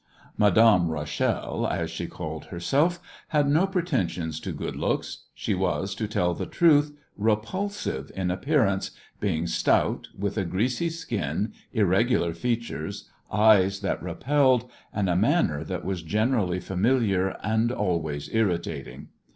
Madame 0.35 0.89
Rachel, 0.89 1.67
as 1.69 1.91
she 1.91 2.07
called 2.07 2.45
herself, 2.45 2.99
had 3.27 3.47
no 3.47 3.67
pretensions 3.67 4.39
to 4.39 4.51
good 4.51 4.75
looks. 4.75 5.25
She 5.35 5.53
was, 5.53 5.93
to 5.93 6.07
tell 6.07 6.33
the 6.33 6.47
truth, 6.47 6.97
repulsive 7.17 8.11
in 8.15 8.31
appearance, 8.31 8.89
being 9.19 9.45
stout, 9.45 10.07
with 10.17 10.39
a 10.39 10.43
greasy 10.43 10.89
skin, 10.89 11.53
irregular 11.71 12.33
features, 12.33 13.11
eyes 13.31 13.81
that 13.81 14.01
repelled, 14.01 14.71
and 14.91 15.07
a 15.07 15.15
manner 15.15 15.63
that 15.63 15.85
was 15.85 16.01
generally 16.01 16.59
familiar 16.59 17.37
and 17.43 17.71
always 17.71 18.27
irritating. 18.33 19.09